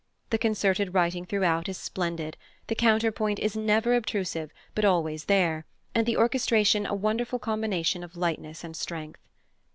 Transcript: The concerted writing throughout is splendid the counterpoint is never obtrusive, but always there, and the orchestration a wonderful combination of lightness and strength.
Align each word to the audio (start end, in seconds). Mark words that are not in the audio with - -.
The 0.31 0.39
concerted 0.39 0.95
writing 0.95 1.25
throughout 1.25 1.69
is 1.69 1.77
splendid 1.77 2.35
the 2.65 2.73
counterpoint 2.73 3.37
is 3.37 3.55
never 3.55 3.93
obtrusive, 3.95 4.51
but 4.73 4.83
always 4.83 5.25
there, 5.25 5.67
and 5.93 6.07
the 6.07 6.17
orchestration 6.17 6.87
a 6.87 6.95
wonderful 6.95 7.37
combination 7.37 8.03
of 8.03 8.17
lightness 8.17 8.63
and 8.63 8.75
strength. 8.75 9.21